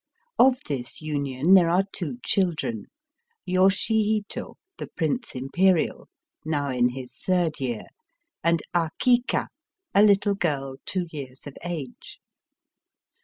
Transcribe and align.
Of 0.39 0.63
this 0.63 0.99
union 1.03 1.53
there 1.53 1.69
are 1.69 1.83
two 1.91 2.17
children— 2.25 2.87
^Yoshi 3.47 4.01
Hito, 4.03 4.55
the 4.79 4.87
Prince 4.87 5.35
Imperial, 5.35 6.07
now 6.43 6.69
in 6.71 6.89
his 6.89 7.13
third 7.17 7.59
year, 7.59 7.85
and 8.43 8.63
Akika, 8.73 9.49
a 9.93 9.99
Httle 9.99 10.39
girl 10.39 10.77
two 10.87 11.05
years 11.11 11.45
of 11.45 11.55
age. 11.63 12.19